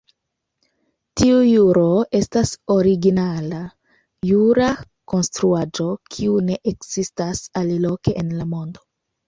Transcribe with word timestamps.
Tiu 1.19 1.35
juro 1.47 1.83
estas 2.19 2.53
originala 2.77 3.61
jura 4.31 4.71
konstruaĵo, 5.15 5.89
kiu 6.17 6.43
ne 6.51 6.61
ekzistas 6.75 7.47
aliloke 7.65 8.21
en 8.27 8.37
la 8.43 8.53
mondo. 8.59 8.87